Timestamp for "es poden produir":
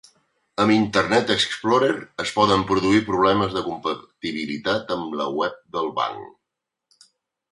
2.23-3.03